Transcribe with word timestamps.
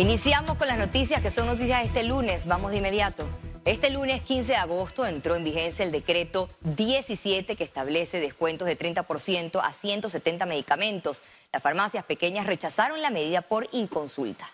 Iniciamos 0.00 0.56
con 0.56 0.68
las 0.68 0.78
noticias 0.78 1.20
que 1.20 1.28
son 1.28 1.46
noticias 1.46 1.84
este 1.84 2.04
lunes. 2.04 2.46
Vamos 2.46 2.70
de 2.70 2.76
inmediato. 2.76 3.28
Este 3.64 3.90
lunes 3.90 4.22
15 4.22 4.52
de 4.52 4.56
agosto 4.56 5.04
entró 5.04 5.34
en 5.34 5.42
vigencia 5.42 5.84
el 5.84 5.90
decreto 5.90 6.48
17 6.60 7.56
que 7.56 7.64
establece 7.64 8.20
descuentos 8.20 8.68
de 8.68 8.78
30% 8.78 9.60
a 9.60 9.72
170 9.72 10.46
medicamentos. 10.46 11.24
Las 11.52 11.64
farmacias 11.64 12.04
pequeñas 12.04 12.46
rechazaron 12.46 13.02
la 13.02 13.10
medida 13.10 13.42
por 13.42 13.68
inconsulta. 13.72 14.48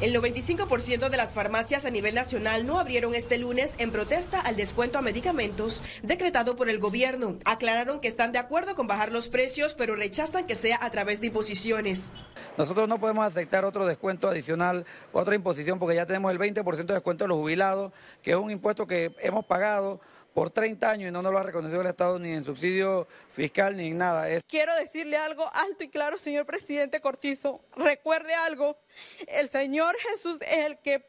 El 0.00 0.14
95% 0.14 1.08
de 1.08 1.16
las 1.16 1.32
farmacias 1.32 1.84
a 1.84 1.90
nivel 1.90 2.14
nacional 2.14 2.64
no 2.64 2.78
abrieron 2.78 3.16
este 3.16 3.36
lunes 3.36 3.74
en 3.78 3.90
protesta 3.90 4.40
al 4.40 4.54
descuento 4.54 4.96
a 4.96 5.02
medicamentos 5.02 5.82
decretado 6.04 6.54
por 6.54 6.68
el 6.68 6.78
gobierno. 6.78 7.36
Aclararon 7.44 7.98
que 7.98 8.06
están 8.06 8.30
de 8.30 8.38
acuerdo 8.38 8.76
con 8.76 8.86
bajar 8.86 9.10
los 9.10 9.28
precios, 9.28 9.74
pero 9.74 9.96
rechazan 9.96 10.46
que 10.46 10.54
sea 10.54 10.78
a 10.80 10.90
través 10.92 11.20
de 11.20 11.26
imposiciones. 11.26 12.12
Nosotros 12.56 12.88
no 12.88 13.00
podemos 13.00 13.26
aceptar 13.26 13.64
otro 13.64 13.86
descuento 13.86 14.28
adicional, 14.28 14.86
otra 15.12 15.34
imposición, 15.34 15.80
porque 15.80 15.96
ya 15.96 16.06
tenemos 16.06 16.30
el 16.30 16.38
20% 16.38 16.86
de 16.86 16.94
descuento 16.94 17.24
de 17.24 17.28
los 17.28 17.38
jubilados, 17.38 17.92
que 18.22 18.30
es 18.30 18.36
un 18.36 18.52
impuesto 18.52 18.86
que 18.86 19.16
hemos 19.18 19.46
pagado 19.46 20.00
por 20.38 20.50
30 20.50 20.88
años 20.88 21.08
y 21.08 21.10
no 21.10 21.20
nos 21.20 21.32
lo 21.32 21.38
ha 21.40 21.42
reconocido 21.42 21.80
el 21.80 21.88
Estado 21.88 22.16
ni 22.20 22.30
en 22.30 22.44
subsidio 22.44 23.08
fiscal 23.28 23.76
ni 23.76 23.88
en 23.88 23.98
nada. 23.98 24.28
Quiero 24.46 24.72
decirle 24.76 25.16
algo 25.16 25.50
alto 25.52 25.82
y 25.82 25.88
claro, 25.88 26.16
señor 26.16 26.46
presidente 26.46 27.00
Cortizo. 27.00 27.60
Recuerde 27.74 28.32
algo, 28.34 28.78
el 29.26 29.48
Señor 29.48 29.96
Jesús 29.96 30.38
es 30.42 30.66
el 30.66 30.78
que 30.78 31.04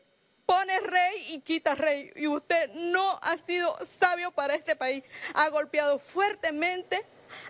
pone 0.47 0.79
rey 0.79 1.27
y 1.29 1.41
quita 1.41 1.75
rey. 1.75 2.11
Y 2.15 2.25
usted 2.25 2.71
no 2.73 3.19
ha 3.21 3.38
sido 3.38 3.77
sabio 3.85 4.31
para 4.31 4.55
este 4.55 4.75
país. 4.75 5.03
Ha 5.35 5.47
golpeado 5.49 5.99
fuertemente 5.99 7.05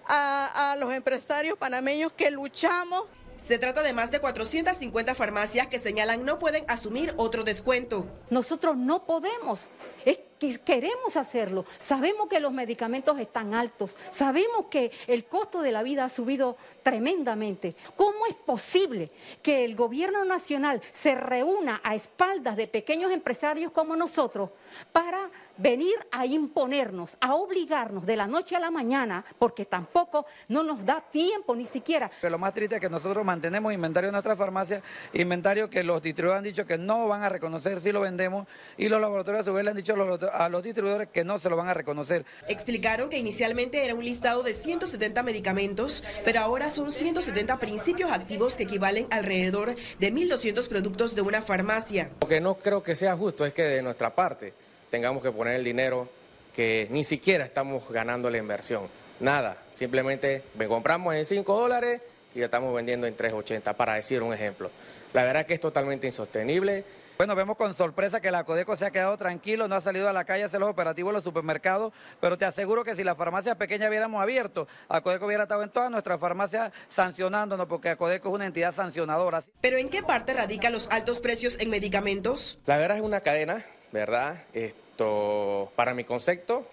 a, 0.05 0.73
a 0.73 0.75
los 0.75 0.91
empresarios 0.91 1.57
panameños 1.57 2.11
que 2.11 2.29
luchamos 2.29 3.05
se 3.37 3.57
trata 3.57 3.83
de 3.83 3.93
más 3.93 4.11
de 4.11 4.19
450 4.19 5.15
farmacias 5.15 5.67
que 5.67 5.79
señalan 5.79 6.25
no 6.25 6.39
pueden 6.39 6.65
asumir 6.67 7.13
otro 7.15 7.45
descuento. 7.45 8.05
Nosotros 8.29 8.75
no 8.75 9.05
podemos, 9.05 9.69
es 10.03 10.17
que 10.17 10.28
queremos 10.63 11.17
hacerlo. 11.17 11.65
Sabemos 11.77 12.27
que 12.27 12.39
los 12.39 12.51
medicamentos 12.51 13.19
están 13.19 13.53
altos, 13.53 13.95
sabemos 14.11 14.65
que 14.69 14.91
el 15.07 15.25
costo 15.25 15.61
de 15.61 15.71
la 15.71 15.83
vida 15.83 16.05
ha 16.05 16.09
subido 16.09 16.57
tremendamente. 16.83 17.75
¿Cómo 17.95 18.25
es 18.27 18.35
posible 18.35 19.11
que 19.41 19.65
el 19.65 19.75
gobierno 19.75 20.25
nacional 20.25 20.81
se 20.91 21.15
reúna 21.15 21.81
a 21.83 21.95
espaldas 21.95 22.55
de 22.55 22.67
pequeños 22.67 23.11
empresarios 23.11 23.71
como 23.71 23.95
nosotros 23.95 24.49
para 24.91 25.29
venir 25.59 25.95
a 26.11 26.25
imponernos, 26.25 27.17
a 27.19 27.35
obligarnos 27.35 28.05
de 28.05 28.15
la 28.15 28.27
noche 28.27 28.55
a 28.55 28.59
la 28.59 28.71
mañana, 28.71 29.23
porque 29.37 29.65
tampoco 29.65 30.25
no 30.47 30.63
nos 30.63 30.83
da 30.85 31.01
tiempo 31.01 31.55
ni 31.55 31.65
siquiera. 31.65 32.09
Pero 32.21 32.31
lo 32.31 32.39
más 32.39 32.53
triste 32.53 32.75
es 32.75 32.81
que 32.81 32.89
nosotros 32.89 33.23
mantenemos 33.23 33.73
inventario 33.73 34.07
en 34.07 34.13
nuestra 34.13 34.35
farmacia, 34.35 34.81
inventario 35.13 35.69
que 35.69 35.83
los 35.83 36.01
distribuidores 36.01 36.39
han 36.39 36.43
dicho 36.43 36.65
que 36.65 36.77
no 36.77 37.07
van 37.07 37.23
a 37.23 37.29
reconocer 37.29 37.81
si 37.81 37.91
lo 37.91 38.01
vendemos 38.01 38.47
y 38.77 38.89
los 38.89 39.01
laboratorios 39.01 39.41
a 39.41 39.45
su 39.45 39.53
vez 39.53 39.63
le 39.63 39.71
han 39.71 39.77
dicho 39.77 39.93
a 40.33 40.49
los, 40.49 40.63
distribuidores 40.63 41.09
que 41.09 41.23
no 41.23 41.39
se 41.39 41.49
lo 41.49 41.57
van 41.57 41.67
a 41.67 41.73
reconocer. 41.73 42.25
Explicaron 42.47 43.09
que 43.09 43.17
inicialmente 43.17 43.83
era 43.83 43.95
un 43.95 44.03
listado 44.03 44.43
de 44.43 44.53
170 44.53 45.23
medicamentos, 45.23 46.03
pero 46.23 46.39
ahora 46.39 46.69
son 46.69 46.91
170 46.91 47.59
principios 47.59 48.11
activos 48.11 48.55
que 48.55 48.63
equivalen 48.63 49.07
alrededor 49.11 49.75
de 49.99 50.13
1.200 50.13 50.67
productos 50.67 51.15
de 51.15 51.21
una 51.21 51.41
farmacia. 51.41 52.11
Lo 52.21 52.27
que 52.27 52.39
no 52.39 52.55
creo 52.55 52.81
que 52.81 52.95
sea 52.95 53.15
justo 53.15 53.45
es 53.45 53.53
que 53.53 53.63
de 53.63 53.81
nuestra 53.81 54.15
parte 54.15 54.53
tengamos 54.89 55.23
que 55.23 55.31
poner 55.31 55.55
el 55.55 55.63
dinero 55.63 56.07
que 56.55 56.87
ni 56.89 57.03
siquiera 57.03 57.45
estamos 57.45 57.89
ganando 57.89 58.29
la 58.29 58.37
inversión. 58.37 58.87
Nada, 59.19 59.57
simplemente 59.73 60.43
me 60.55 60.67
compramos 60.67 61.15
en 61.15 61.25
5 61.25 61.59
dólares 61.59 62.01
y 62.33 62.39
ya 62.39 62.45
estamos 62.45 62.73
vendiendo 62.73 63.07
en 63.07 63.17
3.80, 63.17 63.75
para 63.75 63.95
decir 63.95 64.23
un 64.23 64.33
ejemplo. 64.33 64.69
La 65.13 65.23
verdad 65.23 65.45
que 65.45 65.53
es 65.53 65.59
totalmente 65.59 66.07
insostenible. 66.07 66.83
Bueno, 67.17 67.35
vemos 67.35 67.57
con 67.57 67.73
sorpresa 67.73 68.21
que 68.21 68.31
la 68.31 68.45
Codeco 68.45 68.77
se 68.77 68.85
ha 68.85 68.91
quedado 68.91 69.17
tranquilo, 69.17 69.67
no 69.67 69.75
ha 69.75 69.81
salido 69.81 70.07
a 70.07 70.13
la 70.13 70.23
calle 70.23 70.43
a 70.43 70.45
hacer 70.45 70.61
los 70.61 70.69
operativos 70.69 71.09
en 71.09 71.15
los 71.15 71.23
supermercados, 71.25 71.91
pero 72.21 72.37
te 72.37 72.45
aseguro 72.45 72.85
que 72.85 72.95
si 72.95 73.03
las 73.03 73.17
farmacias 73.17 73.57
pequeñas 73.57 73.89
hubiéramos 73.89 74.21
abierto, 74.21 74.69
a 74.87 75.01
Codeco 75.01 75.25
hubiera 75.25 75.43
estado 75.43 75.63
en 75.63 75.69
todas 75.69 75.91
nuestras 75.91 76.17
farmacias 76.17 76.71
sancionándonos, 76.87 77.67
porque 77.67 77.89
a 77.89 77.97
Codeco 77.97 78.29
es 78.29 78.35
una 78.35 78.45
entidad 78.45 78.73
sancionadora. 78.73 79.43
¿Pero 79.59 79.77
en 79.77 79.89
qué 79.89 80.01
parte 80.01 80.33
radican 80.33 80.71
los 80.71 80.87
altos 80.91 81.19
precios 81.19 81.57
en 81.59 81.69
medicamentos? 81.69 82.57
La 82.65 82.77
verdad 82.77 82.95
es 82.95 83.03
una 83.03 83.19
cadena 83.19 83.65
¿verdad? 83.91 84.43
Esto, 84.53 85.71
para 85.75 85.93
mi 85.93 86.03
concepto, 86.03 86.65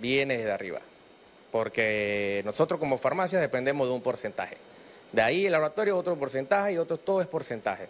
viene 0.00 0.38
de 0.38 0.52
arriba, 0.52 0.80
porque 1.52 2.42
nosotros 2.44 2.80
como 2.80 2.98
farmacia 2.98 3.40
dependemos 3.40 3.88
de 3.88 3.94
un 3.94 4.02
porcentaje. 4.02 4.56
De 5.12 5.22
ahí 5.22 5.46
el 5.46 5.52
laboratorio 5.52 5.96
otro 5.96 6.16
porcentaje 6.16 6.72
y 6.72 6.78
otro 6.78 6.98
todo 6.98 7.20
es 7.20 7.28
porcentaje. 7.28 7.88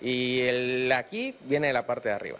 Y 0.00 0.40
el 0.40 0.90
aquí 0.92 1.34
viene 1.42 1.68
de 1.68 1.72
la 1.72 1.86
parte 1.86 2.08
de 2.08 2.14
arriba. 2.14 2.38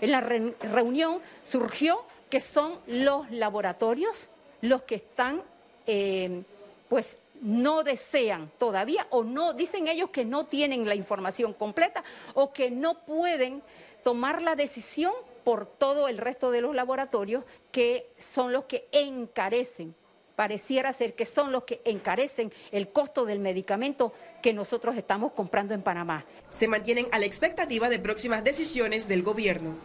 En 0.00 0.12
la 0.12 0.20
reunión 0.20 1.20
surgió 1.44 2.04
que 2.28 2.40
son 2.40 2.78
los 2.86 3.30
laboratorios 3.30 4.28
los 4.62 4.82
que 4.82 4.96
están, 4.96 5.42
eh, 5.86 6.42
pues 6.88 7.16
no 7.42 7.82
desean 7.82 8.50
todavía 8.58 9.06
o 9.10 9.24
no, 9.24 9.54
dicen 9.54 9.88
ellos 9.88 10.10
que 10.10 10.24
no 10.24 10.44
tienen 10.44 10.86
la 10.86 10.94
información 10.94 11.54
completa 11.54 12.04
o 12.34 12.52
que 12.52 12.70
no 12.70 12.94
pueden 12.94 13.62
tomar 14.02 14.42
la 14.42 14.56
decisión 14.56 15.12
por 15.44 15.66
todo 15.66 16.08
el 16.08 16.18
resto 16.18 16.50
de 16.50 16.60
los 16.60 16.74
laboratorios 16.74 17.44
que 17.72 18.12
son 18.18 18.52
los 18.52 18.64
que 18.64 18.88
encarecen, 18.92 19.94
pareciera 20.36 20.92
ser 20.92 21.14
que 21.14 21.26
son 21.26 21.52
los 21.52 21.64
que 21.64 21.80
encarecen 21.84 22.52
el 22.72 22.90
costo 22.90 23.24
del 23.24 23.40
medicamento 23.40 24.12
que 24.42 24.52
nosotros 24.52 24.96
estamos 24.96 25.32
comprando 25.32 25.74
en 25.74 25.82
Panamá. 25.82 26.24
Se 26.50 26.68
mantienen 26.68 27.06
a 27.12 27.18
la 27.18 27.26
expectativa 27.26 27.88
de 27.88 27.98
próximas 27.98 28.44
decisiones 28.44 29.08
del 29.08 29.22
gobierno. 29.22 29.76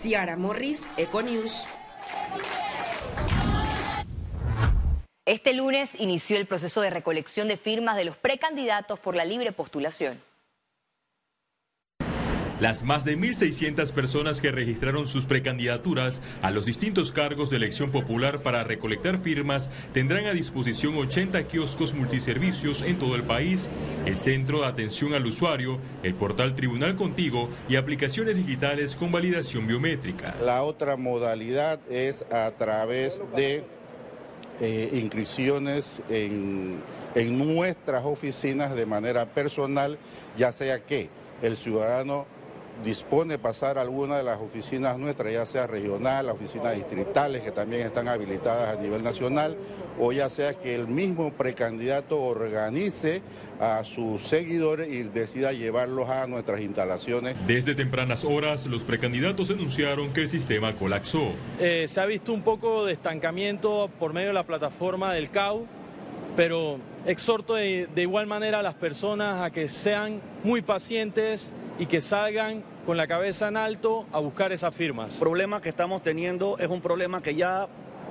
Ciara 0.00 0.36
Morris, 0.36 0.88
Econews. 0.96 1.66
Este 5.24 5.54
lunes 5.54 5.90
inició 6.00 6.36
el 6.36 6.46
proceso 6.46 6.80
de 6.80 6.90
recolección 6.90 7.46
de 7.46 7.56
firmas 7.56 7.96
de 7.96 8.04
los 8.04 8.16
precandidatos 8.16 8.98
por 8.98 9.14
la 9.14 9.24
libre 9.24 9.52
postulación. 9.52 10.20
Las 12.62 12.84
más 12.84 13.04
de 13.04 13.18
1.600 13.18 13.90
personas 13.90 14.40
que 14.40 14.52
registraron 14.52 15.08
sus 15.08 15.24
precandidaturas 15.24 16.20
a 16.42 16.52
los 16.52 16.64
distintos 16.64 17.10
cargos 17.10 17.50
de 17.50 17.56
elección 17.56 17.90
popular 17.90 18.38
para 18.38 18.62
recolectar 18.62 19.18
firmas 19.18 19.68
tendrán 19.92 20.26
a 20.26 20.32
disposición 20.32 20.96
80 20.96 21.42
kioscos 21.48 21.92
multiservicios 21.92 22.82
en 22.82 23.00
todo 23.00 23.16
el 23.16 23.24
país, 23.24 23.68
el 24.06 24.16
centro 24.16 24.60
de 24.60 24.66
atención 24.66 25.12
al 25.12 25.26
usuario, 25.26 25.80
el 26.04 26.14
portal 26.14 26.54
Tribunal 26.54 26.94
Contigo 26.94 27.48
y 27.68 27.74
aplicaciones 27.74 28.36
digitales 28.36 28.94
con 28.94 29.10
validación 29.10 29.66
biométrica. 29.66 30.36
La 30.40 30.62
otra 30.62 30.96
modalidad 30.96 31.80
es 31.90 32.24
a 32.30 32.48
través 32.52 33.24
de 33.34 33.64
eh, 34.60 34.88
inscripciones 34.92 36.00
en, 36.08 36.78
en 37.16 37.38
nuestras 37.56 38.04
oficinas 38.04 38.76
de 38.76 38.86
manera 38.86 39.26
personal, 39.26 39.98
ya 40.36 40.52
sea 40.52 40.78
que 40.78 41.10
el 41.42 41.56
ciudadano 41.56 42.26
dispone 42.84 43.38
pasar 43.38 43.78
a 43.78 43.82
alguna 43.82 44.16
de 44.16 44.24
las 44.24 44.40
oficinas 44.40 44.98
nuestras, 44.98 45.32
ya 45.32 45.46
sea 45.46 45.66
regional, 45.66 46.26
las 46.26 46.34
oficinas 46.34 46.74
distritales 46.74 47.42
que 47.42 47.52
también 47.52 47.82
están 47.82 48.08
habilitadas 48.08 48.76
a 48.76 48.80
nivel 48.80 49.02
nacional, 49.02 49.56
o 50.00 50.12
ya 50.12 50.28
sea 50.28 50.54
que 50.54 50.74
el 50.74 50.88
mismo 50.88 51.32
precandidato 51.32 52.20
organice 52.20 53.22
a 53.60 53.84
sus 53.84 54.22
seguidores 54.22 54.88
y 54.88 55.04
decida 55.04 55.52
llevarlos 55.52 56.08
a 56.08 56.26
nuestras 56.26 56.60
instalaciones. 56.60 57.36
Desde 57.46 57.74
tempranas 57.74 58.24
horas, 58.24 58.66
los 58.66 58.82
precandidatos 58.84 59.48
denunciaron 59.48 60.12
que 60.12 60.22
el 60.22 60.30
sistema 60.30 60.74
colapsó. 60.74 61.32
Eh, 61.60 61.86
se 61.86 62.00
ha 62.00 62.06
visto 62.06 62.32
un 62.32 62.42
poco 62.42 62.86
de 62.86 62.92
estancamiento 62.92 63.90
por 63.98 64.12
medio 64.12 64.28
de 64.28 64.34
la 64.34 64.44
plataforma 64.44 65.12
del 65.12 65.30
CAU, 65.30 65.66
pero 66.34 66.78
exhorto 67.06 67.54
de, 67.54 67.88
de 67.94 68.02
igual 68.02 68.26
manera 68.26 68.60
a 68.60 68.62
las 68.62 68.74
personas 68.74 69.40
a 69.42 69.50
que 69.50 69.68
sean 69.68 70.20
muy 70.42 70.62
pacientes 70.62 71.52
y 71.82 71.86
que 71.86 72.00
salgan 72.00 72.62
con 72.86 72.96
la 72.96 73.08
cabeza 73.08 73.48
en 73.48 73.56
alto 73.56 74.06
a 74.12 74.20
buscar 74.20 74.52
esas 74.52 74.72
firmas. 74.72 75.14
El 75.14 75.18
problema 75.18 75.60
que 75.60 75.70
estamos 75.70 76.00
teniendo 76.04 76.56
es 76.58 76.68
un 76.68 76.80
problema 76.80 77.24
que 77.24 77.34
ya 77.34 77.66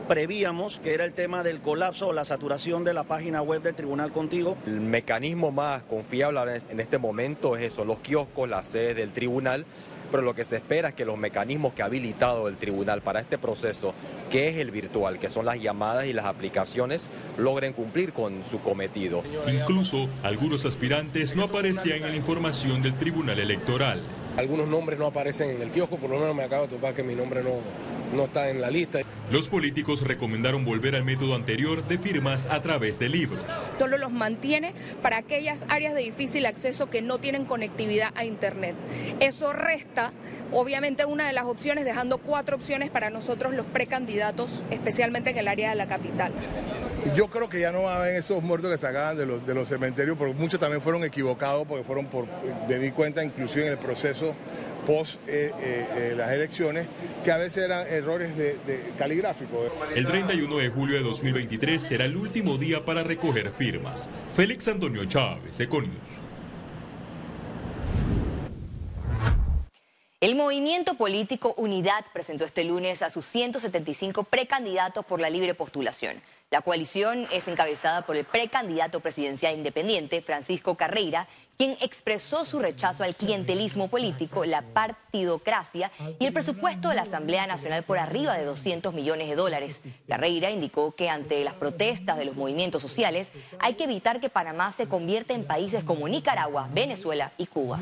prevíamos, 0.10 0.80
que 0.80 0.94
era 0.94 1.06
el 1.06 1.14
tema 1.14 1.42
del 1.42 1.62
colapso 1.62 2.10
o 2.10 2.14
la 2.14 2.26
saturación 2.26 2.84
de 2.84 2.94
la 2.94 3.04
página 3.04 3.42
web 3.42 3.62
del 3.62 3.74
Tribunal 3.74 4.12
Contigo. 4.12 4.58
El 4.68 4.82
mecanismo 4.82 5.52
más 5.52 5.84
confiable 5.84 6.62
en 6.70 6.82
este 6.82 6.98
momento 6.98 7.56
es 7.56 7.72
eso, 7.72 7.86
los 7.86 8.02
kioscos, 8.02 8.50
las 8.50 8.68
sedes 8.68 8.98
del 8.98 9.14
tribunal, 9.14 9.66
pero 10.12 10.24
lo 10.24 10.36
que 10.36 10.46
se 10.46 10.58
espera 10.58 10.90
es 10.90 10.96
que 10.96 11.06
los 11.06 11.18
mecanismos 11.18 11.74
que 11.74 11.82
ha 11.82 11.86
habilitado 11.86 12.48
el 12.48 12.58
tribunal 12.58 13.02
para 13.02 13.22
este 13.22 13.38
proceso, 13.38 13.94
que 14.30 14.50
es 14.50 14.58
el 14.58 14.72
virtual, 14.72 15.20
que 15.20 15.30
son 15.30 15.46
las 15.46 15.60
llamadas 15.60 16.06
y 16.06 16.14
las 16.14 16.26
aplicaciones, 16.26 17.10
logren 17.38 17.74
cumplir 17.74 18.14
con 18.14 18.46
su 18.46 18.60
cometido. 18.62 19.24
Incluso 19.48 20.10
algunos 20.24 20.66
aspirantes 20.66 21.36
no 21.36 21.44
aparecían 21.44 22.04
en 22.04 22.12
la 22.12 22.16
información 22.16 22.82
del 22.82 22.96
tribunal 22.96 23.40
electoral. 23.40 24.02
Algunos 24.38 24.68
nombres 24.68 24.98
no 24.98 25.06
aparecen 25.06 25.50
en 25.50 25.62
el 25.62 25.72
kiosco, 25.72 25.98
por 25.98 26.10
lo 26.10 26.20
menos 26.20 26.36
me 26.36 26.44
acabo 26.44 26.64
de 26.64 26.70
topar 26.70 26.94
que 26.94 27.04
mi 27.04 27.16
nombre 27.16 27.44
no, 27.44 27.52
no 28.14 28.26
está 28.26 28.50
en 28.50 28.62
la 28.62 28.70
lista. 28.70 29.00
Los 29.32 29.48
políticos 29.48 30.02
recomendaron 30.02 30.66
volver 30.66 30.96
al 30.96 31.04
método 31.04 31.36
anterior 31.36 31.88
de 31.88 31.98
firmas 31.98 32.48
a 32.48 32.62
través 32.62 33.00
de 33.00 33.10
libros. 33.10 33.40
Solo 33.80 33.98
los 33.98 34.12
mantiene 34.12 34.74
para 35.02 35.18
aquellas 35.18 35.66
áreas 35.70 35.94
de 35.94 36.02
difícil 36.02 36.46
acceso 36.46 36.90
que 36.90 37.02
no 37.02 37.20
tienen 37.20 37.46
conectividad 37.46 38.12
a 38.16 38.26
Internet. 38.26 38.76
Eso 39.20 39.54
resta, 39.54 40.12
obviamente, 40.52 41.06
una 41.06 41.28
de 41.28 41.34
las 41.34 41.46
opciones, 41.46 41.86
dejando 41.86 42.18
cuatro 42.18 42.56
opciones 42.56 42.90
para 42.90 43.10
nosotros 43.10 43.54
los 43.54 43.66
precandidatos, 43.66 44.64
especialmente 44.70 45.30
en 45.30 45.38
el 45.38 45.48
área 45.48 45.70
de 45.70 45.76
la 45.76 45.88
capital. 45.88 46.32
Yo 47.16 47.28
creo 47.30 47.50
que 47.50 47.60
ya 47.60 47.72
no 47.72 47.84
va 47.84 47.94
a 47.94 47.96
haber 47.98 48.16
esos 48.16 48.44
muertos 48.44 48.72
que 48.72 48.78
sacaban 48.78 49.18
de 49.18 49.26
los, 49.26 49.46
de 49.46 49.56
los 49.56 49.68
cementerios, 49.68 50.18
porque 50.18 50.36
muchos 50.36 50.60
también 50.60 50.82
fueron 50.82 51.04
equivocados, 51.04 51.66
porque 51.68 51.84
fueron 51.84 52.06
por, 52.06 52.28
me 52.68 52.78
di 52.78 52.92
cuenta 52.92 53.24
inclusive 53.24 53.66
en 53.66 53.72
el 53.72 53.80
proceso 53.80 54.36
post 54.86 55.20
eh, 55.28 55.52
eh, 55.60 55.88
eh, 55.96 56.14
las 56.16 56.32
elecciones, 56.32 56.88
que 57.24 57.32
a 57.32 57.38
veces 57.38 57.66
eran 57.66 57.88
errores 57.88 58.36
de, 58.36 58.58
de 58.66 58.92
caligráficos. 58.98 59.72
El 59.96 60.08
31 60.08 60.58
de 60.58 60.70
julio 60.70 60.98
de 60.98 61.04
2023 61.04 61.82
será 61.82 62.06
el 62.06 62.16
último 62.16 62.58
día 62.58 62.84
para 62.84 63.04
recoger 63.04 63.52
firmas. 63.52 64.10
Félix 64.36 64.68
Antonio 64.68 65.06
Chávez, 65.06 65.60
Econius. 65.60 66.22
El 70.22 70.36
movimiento 70.36 70.94
político 70.94 71.56
Unidad 71.58 72.06
presentó 72.14 72.46
este 72.46 72.64
lunes 72.64 73.02
a 73.02 73.10
sus 73.10 73.26
175 73.26 74.24
precandidatos 74.24 75.04
por 75.04 75.20
la 75.20 75.32
libre 75.32 75.56
postulación. 75.56 76.22
La 76.52 76.62
coalición 76.62 77.28
es 77.32 77.48
encabezada 77.48 78.06
por 78.06 78.16
el 78.16 78.26
precandidato 78.26 79.00
presidencial 79.00 79.56
independiente 79.56 80.22
Francisco 80.22 80.76
Carreira, 80.76 81.28
quien 81.62 81.78
expresó 81.80 82.44
su 82.44 82.58
rechazo 82.58 83.04
al 83.04 83.14
clientelismo 83.14 83.88
político, 83.88 84.46
la 84.46 84.64
partidocracia 84.64 85.92
y 86.18 86.26
el 86.26 86.34
presupuesto 86.34 86.90
de 86.90 86.96
la 86.96 87.04
Asamblea 87.04 87.46
Nacional 87.46 87.84
por 87.84 88.00
arriba 88.00 88.36
de 88.36 88.46
200 88.46 88.92
millones 88.96 89.30
de 89.30 89.36
dólares. 89.36 89.80
Carreira 90.08 90.50
indicó 90.50 90.96
que 90.96 91.08
ante 91.08 91.44
las 91.44 91.54
protestas 91.54 92.18
de 92.18 92.26
los 92.26 92.36
movimientos 92.36 92.82
sociales 92.82 93.32
hay 93.60 93.76
que 93.76 93.84
evitar 93.84 94.20
que 94.20 94.32
Panamá 94.32 94.72
se 94.72 94.88
convierta 94.88 95.36
en 95.36 95.46
países 95.46 95.84
como 95.84 96.08
Nicaragua, 96.08 96.68
Venezuela 96.74 97.32
y 97.38 97.46
Cuba. 97.46 97.80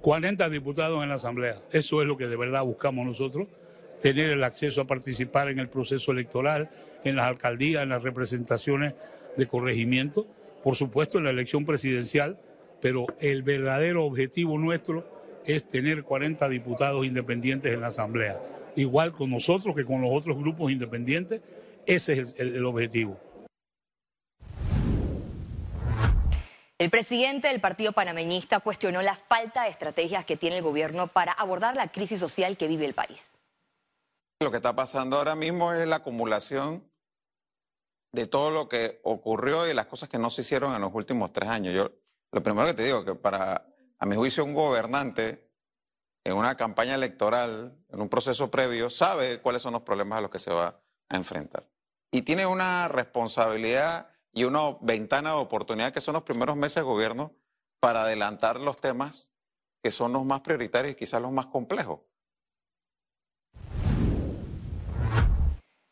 40 0.00 0.48
diputados 0.48 1.04
en 1.04 1.08
la 1.08 1.14
Asamblea. 1.14 1.62
Eso 1.70 2.02
es 2.02 2.08
lo 2.08 2.16
que 2.16 2.26
de 2.26 2.36
verdad 2.36 2.64
buscamos 2.64 3.06
nosotros, 3.06 3.46
tener 4.00 4.30
el 4.30 4.42
acceso 4.42 4.80
a 4.80 4.84
participar 4.88 5.48
en 5.48 5.60
el 5.60 5.68
proceso 5.68 6.10
electoral, 6.10 6.70
en 7.04 7.14
las 7.14 7.28
alcaldías, 7.28 7.84
en 7.84 7.90
las 7.90 8.02
representaciones 8.02 8.94
de 9.36 9.46
corregimiento, 9.46 10.26
por 10.66 10.74
supuesto 10.74 11.18
en 11.18 11.22
la 11.22 11.30
elección 11.30 11.64
presidencial, 11.64 12.40
pero 12.80 13.06
el 13.20 13.44
verdadero 13.44 14.04
objetivo 14.04 14.58
nuestro 14.58 15.08
es 15.44 15.68
tener 15.68 16.02
40 16.02 16.48
diputados 16.48 17.06
independientes 17.06 17.72
en 17.72 17.82
la 17.82 17.86
Asamblea. 17.86 18.40
Igual 18.74 19.12
con 19.12 19.30
nosotros 19.30 19.76
que 19.76 19.84
con 19.84 20.02
los 20.02 20.10
otros 20.12 20.36
grupos 20.36 20.72
independientes, 20.72 21.40
ese 21.86 22.14
es 22.14 22.40
el, 22.40 22.56
el 22.56 22.64
objetivo. 22.64 23.16
El 26.78 26.90
presidente 26.90 27.46
del 27.46 27.60
partido 27.60 27.92
panameñista 27.92 28.58
cuestionó 28.58 29.02
la 29.02 29.14
falta 29.14 29.62
de 29.62 29.70
estrategias 29.70 30.24
que 30.24 30.36
tiene 30.36 30.56
el 30.56 30.64
gobierno 30.64 31.06
para 31.06 31.30
abordar 31.30 31.76
la 31.76 31.92
crisis 31.92 32.18
social 32.18 32.56
que 32.56 32.66
vive 32.66 32.86
el 32.86 32.94
país. 32.94 33.20
Lo 34.40 34.50
que 34.50 34.56
está 34.56 34.74
pasando 34.74 35.16
ahora 35.16 35.36
mismo 35.36 35.72
es 35.72 35.86
la 35.86 35.96
acumulación 35.96 36.82
de 38.16 38.26
todo 38.26 38.50
lo 38.50 38.66
que 38.68 38.98
ocurrió 39.04 39.70
y 39.70 39.74
las 39.74 39.86
cosas 39.86 40.08
que 40.08 40.18
no 40.18 40.30
se 40.30 40.40
hicieron 40.40 40.74
en 40.74 40.80
los 40.80 40.92
últimos 40.94 41.32
tres 41.34 41.50
años. 41.50 41.74
Yo 41.74 41.92
lo 42.32 42.42
primero 42.42 42.66
que 42.66 42.74
te 42.74 42.84
digo 42.84 43.04
que 43.04 43.14
para, 43.14 43.68
a 43.98 44.06
mi 44.06 44.16
juicio, 44.16 44.42
un 44.42 44.54
gobernante 44.54 45.50
en 46.24 46.32
una 46.32 46.56
campaña 46.56 46.94
electoral, 46.94 47.76
en 47.90 48.00
un 48.00 48.08
proceso 48.08 48.50
previo, 48.50 48.88
sabe 48.88 49.42
cuáles 49.42 49.60
son 49.62 49.74
los 49.74 49.82
problemas 49.82 50.18
a 50.18 50.22
los 50.22 50.30
que 50.30 50.38
se 50.38 50.50
va 50.50 50.80
a 51.10 51.16
enfrentar. 51.16 51.68
Y 52.10 52.22
tiene 52.22 52.46
una 52.46 52.88
responsabilidad 52.88 54.08
y 54.32 54.44
una 54.44 54.78
ventana 54.80 55.30
de 55.32 55.36
oportunidad 55.36 55.92
que 55.92 56.00
son 56.00 56.14
los 56.14 56.22
primeros 56.22 56.56
meses 56.56 56.76
de 56.76 56.82
gobierno 56.82 57.34
para 57.80 58.04
adelantar 58.04 58.58
los 58.58 58.78
temas 58.78 59.28
que 59.82 59.90
son 59.90 60.14
los 60.14 60.24
más 60.24 60.40
prioritarios 60.40 60.92
y 60.92 60.96
quizás 60.96 61.20
los 61.20 61.32
más 61.32 61.46
complejos. 61.46 62.00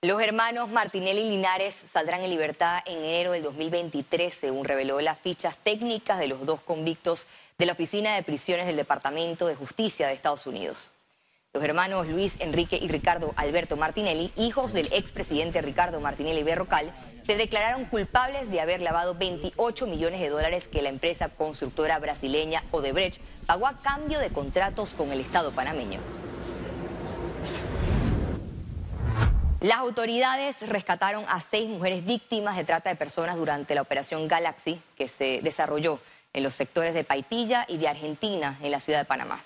Los 0.04 0.20
hermanos 0.20 0.68
Martinelli 0.68 1.22
y 1.22 1.30
Linares 1.30 1.74
saldrán 1.74 2.20
en 2.20 2.28
libertad 2.28 2.80
en 2.84 2.98
enero 2.98 3.32
del 3.32 3.42
2023, 3.42 4.34
según 4.34 4.66
reveló 4.66 5.00
las 5.00 5.18
fichas 5.18 5.56
técnicas 5.56 6.18
de 6.18 6.28
los 6.28 6.44
dos 6.44 6.60
convictos 6.60 7.26
de 7.56 7.64
la 7.64 7.72
Oficina 7.72 8.14
de 8.14 8.22
Prisiones 8.22 8.66
del 8.66 8.76
Departamento 8.76 9.46
de 9.46 9.54
Justicia 9.54 10.06
de 10.06 10.12
Estados 10.12 10.46
Unidos. 10.46 10.92
Los 11.54 11.64
hermanos 11.64 12.06
Luis 12.06 12.36
Enrique 12.40 12.78
y 12.78 12.88
Ricardo 12.88 13.32
Alberto 13.36 13.78
Martinelli, 13.78 14.30
hijos 14.36 14.74
del 14.74 14.92
expresidente 14.92 15.62
Ricardo 15.62 16.02
Martinelli 16.02 16.42
Berrocal, 16.42 16.92
se 17.24 17.38
declararon 17.38 17.86
culpables 17.86 18.50
de 18.50 18.60
haber 18.60 18.82
lavado 18.82 19.14
28 19.14 19.86
millones 19.86 20.20
de 20.20 20.28
dólares 20.28 20.68
que 20.68 20.82
la 20.82 20.90
empresa 20.90 21.30
constructora 21.30 21.98
brasileña 21.98 22.62
Odebrecht 22.72 23.22
pagó 23.46 23.66
a 23.66 23.80
cambio 23.80 24.18
de 24.18 24.28
contratos 24.28 24.92
con 24.92 25.12
el 25.12 25.20
Estado 25.20 25.50
panameño. 25.52 26.00
Las 29.64 29.78
autoridades 29.78 30.61
rescataron 30.69 31.25
a 31.26 31.40
seis 31.40 31.70
mujeres 31.70 32.05
víctimas 32.05 32.55
de 32.55 32.64
trata 32.64 32.90
de 32.90 32.96
personas 32.96 33.37
durante 33.37 33.75
la 33.75 33.81
operación 33.81 34.28
Galaxy 34.28 34.78
que 34.94 35.08
se 35.08 35.40
desarrolló 35.43 36.00
en 36.34 36.43
los 36.43 36.52
sectores 36.52 36.93
de 36.93 37.02
Paitilla 37.02 37.64
y 37.66 37.78
de 37.78 37.88
Argentina 37.88 38.58
en 38.61 38.70
la 38.70 38.78
ciudad 38.78 38.99
de 38.99 39.06
Panamá 39.06 39.43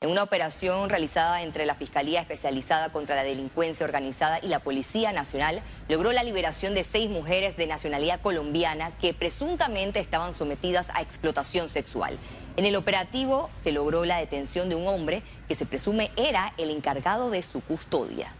en 0.00 0.10
una 0.10 0.22
operación 0.22 0.88
realizada 0.88 1.42
entre 1.42 1.66
la 1.66 1.74
Fiscalía 1.74 2.20
Especializada 2.20 2.92
contra 2.92 3.16
la 3.16 3.24
Delincuencia 3.24 3.84
Organizada 3.84 4.38
y 4.40 4.46
la 4.46 4.60
Policía 4.60 5.12
Nacional, 5.12 5.60
logró 5.88 6.12
la 6.12 6.22
liberación 6.22 6.72
de 6.74 6.84
seis 6.84 7.10
mujeres 7.10 7.56
de 7.56 7.66
nacionalidad 7.66 8.20
colombiana 8.20 8.92
que 8.98 9.12
presuntamente 9.12 9.98
estaban 9.98 10.34
sometidas 10.34 10.88
a 10.94 11.02
explotación 11.02 11.68
sexual. 11.68 12.16
En 12.56 12.64
el 12.64 12.76
operativo 12.76 13.50
se 13.52 13.72
logró 13.72 14.04
la 14.04 14.18
detención 14.18 14.68
de 14.68 14.76
un 14.76 14.86
hombre 14.86 15.24
que 15.48 15.56
se 15.56 15.66
presume 15.66 16.12
era 16.16 16.54
el 16.58 16.70
encargado 16.70 17.30
de 17.30 17.42
su 17.42 17.60
custodia. 17.60 18.32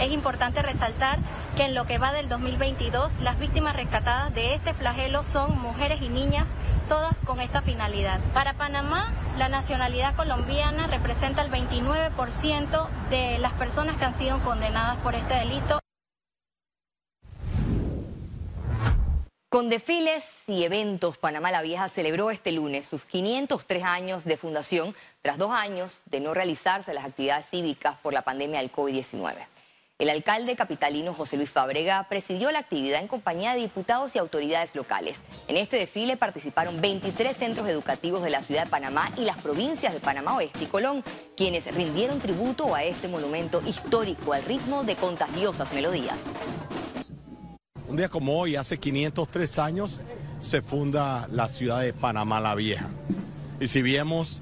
Es 0.00 0.10
importante 0.12 0.62
resaltar 0.62 1.18
que 1.58 1.64
en 1.66 1.74
lo 1.74 1.84
que 1.84 1.98
va 1.98 2.10
del 2.14 2.26
2022, 2.30 3.20
las 3.20 3.38
víctimas 3.38 3.76
rescatadas 3.76 4.32
de 4.34 4.54
este 4.54 4.72
flagelo 4.72 5.22
son 5.24 5.60
mujeres 5.60 6.00
y 6.00 6.08
niñas, 6.08 6.46
todas 6.88 7.14
con 7.26 7.38
esta 7.38 7.60
finalidad. 7.60 8.18
Para 8.32 8.54
Panamá, 8.54 9.12
la 9.36 9.50
nacionalidad 9.50 10.16
colombiana 10.16 10.86
representa 10.86 11.42
el 11.42 11.50
29% 11.50 12.88
de 13.10 13.38
las 13.40 13.52
personas 13.52 13.98
que 13.98 14.06
han 14.06 14.16
sido 14.16 14.38
condenadas 14.38 14.96
por 15.00 15.14
este 15.14 15.34
delito. 15.34 15.78
Con 19.50 19.68
desfiles 19.68 20.44
y 20.46 20.64
eventos, 20.64 21.18
Panamá 21.18 21.50
la 21.50 21.60
Vieja 21.60 21.90
celebró 21.90 22.30
este 22.30 22.52
lunes 22.52 22.86
sus 22.86 23.04
503 23.04 23.84
años 23.84 24.24
de 24.24 24.38
fundación 24.38 24.94
tras 25.20 25.36
dos 25.36 25.50
años 25.50 26.00
de 26.06 26.20
no 26.20 26.32
realizarse 26.32 26.94
las 26.94 27.04
actividades 27.04 27.50
cívicas 27.50 27.98
por 27.98 28.14
la 28.14 28.22
pandemia 28.22 28.60
del 28.60 28.72
COVID-19. 28.72 29.34
El 30.00 30.08
alcalde 30.08 30.56
capitalino 30.56 31.12
José 31.12 31.36
Luis 31.36 31.50
Fábrega 31.50 32.06
presidió 32.08 32.50
la 32.52 32.60
actividad 32.60 33.02
en 33.02 33.06
compañía 33.06 33.52
de 33.52 33.60
diputados 33.60 34.16
y 34.16 34.18
autoridades 34.18 34.74
locales. 34.74 35.24
En 35.46 35.58
este 35.58 35.76
desfile 35.76 36.16
participaron 36.16 36.80
23 36.80 37.36
centros 37.36 37.68
educativos 37.68 38.22
de 38.22 38.30
la 38.30 38.42
ciudad 38.42 38.64
de 38.64 38.70
Panamá 38.70 39.10
y 39.18 39.26
las 39.26 39.36
provincias 39.36 39.92
de 39.92 40.00
Panamá 40.00 40.36
Oeste 40.36 40.64
y 40.64 40.68
Colón, 40.68 41.04
quienes 41.36 41.66
rindieron 41.74 42.18
tributo 42.18 42.74
a 42.74 42.82
este 42.82 43.08
monumento 43.08 43.60
histórico 43.66 44.32
al 44.32 44.42
ritmo 44.44 44.84
de 44.84 44.96
contagiosas 44.96 45.70
melodías. 45.74 46.16
Un 47.86 47.96
día 47.96 48.08
como 48.08 48.38
hoy, 48.40 48.56
hace 48.56 48.78
503 48.78 49.58
años, 49.58 50.00
se 50.40 50.62
funda 50.62 51.28
la 51.30 51.46
ciudad 51.46 51.82
de 51.82 51.92
Panamá 51.92 52.40
la 52.40 52.54
Vieja. 52.54 52.88
Y 53.60 53.66
si 53.66 53.82
vemos 53.82 54.40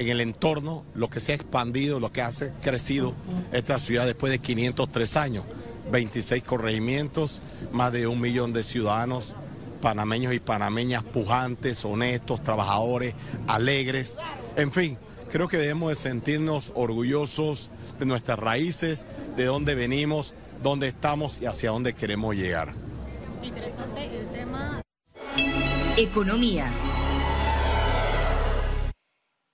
en 0.00 0.08
el 0.08 0.20
entorno, 0.22 0.84
lo 0.94 1.10
que 1.10 1.20
se 1.20 1.32
ha 1.32 1.34
expandido, 1.34 2.00
lo 2.00 2.10
que 2.10 2.22
ha 2.22 2.30
crecido 2.62 3.14
esta 3.52 3.78
ciudad 3.78 4.06
después 4.06 4.32
de 4.32 4.38
503 4.38 5.16
años. 5.16 5.44
26 5.92 6.42
corregimientos, 6.42 7.42
más 7.70 7.92
de 7.92 8.06
un 8.06 8.20
millón 8.20 8.52
de 8.52 8.62
ciudadanos 8.62 9.34
panameños 9.80 10.34
y 10.34 10.38
panameñas 10.38 11.02
pujantes, 11.02 11.84
honestos, 11.84 12.42
trabajadores, 12.42 13.14
alegres. 13.46 14.16
En 14.56 14.72
fin, 14.72 14.98
creo 15.30 15.48
que 15.48 15.56
debemos 15.56 15.90
de 15.90 15.94
sentirnos 15.96 16.72
orgullosos 16.74 17.70
de 17.98 18.06
nuestras 18.06 18.38
raíces, 18.38 19.06
de 19.36 19.44
dónde 19.44 19.74
venimos, 19.74 20.34
dónde 20.62 20.88
estamos 20.88 21.40
y 21.40 21.46
hacia 21.46 21.70
dónde 21.70 21.94
queremos 21.94 22.36
llegar. 22.36 22.74
Interesante 23.42 24.04
el 24.04 24.26
tema. 24.28 24.82
Economía. 25.96 26.70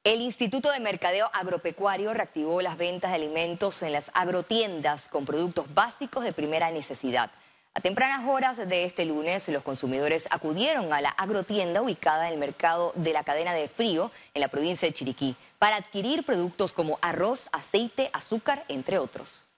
El 0.06 0.20
Instituto 0.20 0.70
de 0.70 0.78
Mercadeo 0.78 1.28
Agropecuario 1.32 2.14
reactivó 2.14 2.62
las 2.62 2.76
ventas 2.76 3.10
de 3.10 3.16
alimentos 3.16 3.82
en 3.82 3.90
las 3.90 4.12
agrotiendas 4.14 5.08
con 5.08 5.25
productos 5.25 5.75
básicos 5.75 6.22
de 6.22 6.32
primera 6.32 6.70
necesidad. 6.70 7.32
A 7.75 7.80
tempranas 7.80 8.25
horas 8.25 8.56
de 8.56 8.84
este 8.84 9.04
lunes, 9.04 9.48
los 9.48 9.64
consumidores 9.64 10.28
acudieron 10.30 10.92
a 10.92 11.00
la 11.00 11.08
agrotienda 11.08 11.82
ubicada 11.82 12.28
en 12.28 12.34
el 12.34 12.38
mercado 12.38 12.92
de 12.94 13.12
la 13.12 13.25
cadena 13.25 13.52
de 13.52 13.66
frío 13.66 14.12
en 14.32 14.42
la 14.42 14.46
provincia 14.46 14.86
de 14.86 14.94
Chiriquí 14.94 15.34
para 15.58 15.75
adquirir 15.75 16.25
productos 16.25 16.72
como 16.72 17.00
arroz, 17.02 17.48
aceite, 17.50 18.08
azúcar, 18.12 18.64
entre 18.68 19.00
otros. 19.00 19.48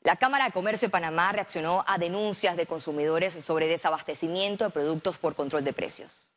La 0.00 0.16
Cámara 0.16 0.46
de 0.46 0.52
Comercio 0.52 0.88
de 0.88 0.92
Panamá 0.92 1.30
reaccionó 1.32 1.84
a 1.86 1.98
denuncias 1.98 2.56
de 2.56 2.64
consumidores 2.64 3.44
sobre 3.44 3.66
desabastecimiento 3.66 4.64
de 4.64 4.70
productos 4.70 5.18
por 5.18 5.34
control 5.34 5.64
de 5.64 5.74
precios. 5.74 6.31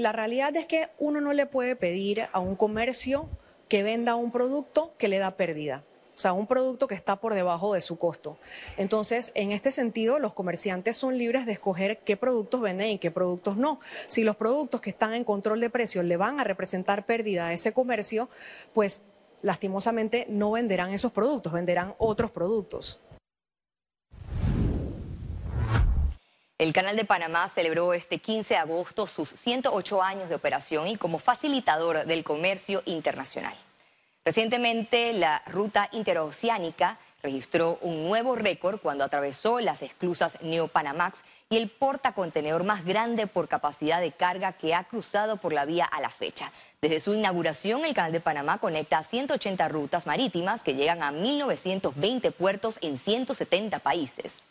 La 0.00 0.12
realidad 0.12 0.56
es 0.56 0.64
que 0.64 0.88
uno 0.98 1.20
no 1.20 1.34
le 1.34 1.44
puede 1.44 1.76
pedir 1.76 2.26
a 2.32 2.40
un 2.40 2.56
comercio 2.56 3.28
que 3.68 3.82
venda 3.82 4.14
un 4.14 4.32
producto 4.32 4.94
que 4.96 5.08
le 5.08 5.18
da 5.18 5.32
pérdida. 5.32 5.84
O 6.16 6.18
sea, 6.18 6.32
un 6.32 6.46
producto 6.46 6.86
que 6.86 6.94
está 6.94 7.16
por 7.16 7.34
debajo 7.34 7.74
de 7.74 7.82
su 7.82 7.98
costo. 7.98 8.38
Entonces, 8.78 9.30
en 9.34 9.52
este 9.52 9.70
sentido, 9.70 10.18
los 10.18 10.32
comerciantes 10.32 10.96
son 10.96 11.18
libres 11.18 11.44
de 11.44 11.52
escoger 11.52 11.98
qué 11.98 12.16
productos 12.16 12.62
venden 12.62 12.88
y 12.88 12.98
qué 12.98 13.10
productos 13.10 13.58
no. 13.58 13.78
Si 14.08 14.24
los 14.24 14.36
productos 14.36 14.80
que 14.80 14.88
están 14.88 15.12
en 15.12 15.22
control 15.22 15.60
de 15.60 15.68
precios 15.68 16.06
le 16.06 16.16
van 16.16 16.40
a 16.40 16.44
representar 16.44 17.04
pérdida 17.04 17.48
a 17.48 17.52
ese 17.52 17.74
comercio, 17.74 18.30
pues 18.72 19.02
lastimosamente 19.42 20.24
no 20.30 20.52
venderán 20.52 20.94
esos 20.94 21.12
productos, 21.12 21.52
venderán 21.52 21.94
otros 21.98 22.30
productos. 22.30 23.00
El 26.60 26.74
Canal 26.74 26.94
de 26.94 27.06
Panamá 27.06 27.48
celebró 27.48 27.94
este 27.94 28.18
15 28.18 28.52
de 28.52 28.60
agosto 28.60 29.06
sus 29.06 29.30
108 29.30 30.02
años 30.02 30.28
de 30.28 30.34
operación 30.34 30.88
y 30.88 30.96
como 30.96 31.18
facilitador 31.18 32.04
del 32.04 32.22
comercio 32.22 32.82
internacional. 32.84 33.54
Recientemente, 34.26 35.14
la 35.14 35.42
ruta 35.46 35.88
interoceánica 35.92 36.98
registró 37.22 37.78
un 37.80 38.04
nuevo 38.04 38.36
récord 38.36 38.78
cuando 38.78 39.04
atravesó 39.04 39.58
las 39.60 39.80
esclusas 39.80 40.36
Neo-Panamax 40.42 41.24
y 41.48 41.56
el 41.56 41.70
portacontenedor 41.70 42.62
más 42.62 42.84
grande 42.84 43.26
por 43.26 43.48
capacidad 43.48 44.02
de 44.02 44.12
carga 44.12 44.52
que 44.52 44.74
ha 44.74 44.84
cruzado 44.84 45.38
por 45.38 45.54
la 45.54 45.64
vía 45.64 45.86
a 45.86 46.02
la 46.02 46.10
fecha. 46.10 46.52
Desde 46.82 47.00
su 47.00 47.14
inauguración, 47.14 47.86
el 47.86 47.94
Canal 47.94 48.12
de 48.12 48.20
Panamá 48.20 48.58
conecta 48.58 49.02
180 49.02 49.66
rutas 49.70 50.06
marítimas 50.06 50.62
que 50.62 50.74
llegan 50.74 51.02
a 51.02 51.10
1.920 51.10 52.34
puertos 52.34 52.76
en 52.82 52.98
170 52.98 53.78
países. 53.78 54.50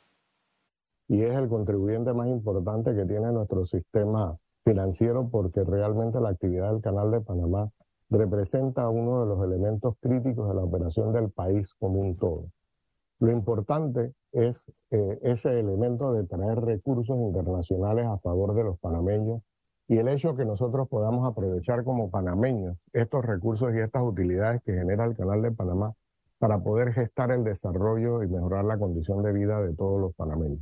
Y 1.09 1.23
es 1.23 1.35
el 1.35 1.49
contribuyente 1.49 2.13
más 2.13 2.27
importante 2.27 2.95
que 2.95 3.03
tiene 3.05 3.31
nuestro 3.31 3.65
sistema 3.65 4.37
financiero 4.63 5.27
porque 5.27 5.63
realmente 5.63 6.21
la 6.21 6.29
actividad 6.29 6.71
del 6.71 6.81
Canal 6.81 7.09
de 7.09 7.19
Panamá 7.19 7.71
representa 8.11 8.87
uno 8.89 9.21
de 9.21 9.25
los 9.25 9.43
elementos 9.43 9.95
críticos 10.01 10.47
de 10.47 10.53
la 10.53 10.63
operación 10.63 11.11
del 11.11 11.31
país 11.31 11.67
como 11.79 11.99
un 11.99 12.15
todo. 12.15 12.45
Lo 13.19 13.31
importante 13.31 14.13
es 14.31 14.63
eh, 14.91 15.19
ese 15.23 15.59
elemento 15.59 16.13
de 16.13 16.27
traer 16.27 16.61
recursos 16.61 17.19
internacionales 17.19 18.05
a 18.05 18.19
favor 18.19 18.53
de 18.53 18.63
los 18.63 18.79
panameños 18.79 19.41
y 19.87 19.97
el 19.97 20.07
hecho 20.09 20.35
que 20.35 20.45
nosotros 20.45 20.87
podamos 20.87 21.27
aprovechar 21.27 21.83
como 21.83 22.11
panameños 22.11 22.77
estos 22.93 23.25
recursos 23.25 23.73
y 23.73 23.79
estas 23.79 24.03
utilidades 24.03 24.61
que 24.63 24.73
genera 24.73 25.05
el 25.05 25.17
Canal 25.17 25.41
de 25.41 25.51
Panamá 25.51 25.95
para 26.37 26.59
poder 26.59 26.93
gestar 26.93 27.31
el 27.31 27.43
desarrollo 27.43 28.21
y 28.21 28.27
mejorar 28.27 28.63
la 28.65 28.77
condición 28.77 29.23
de 29.23 29.33
vida 29.33 29.59
de 29.59 29.73
todos 29.73 29.99
los 29.99 30.13
panameños. 30.13 30.61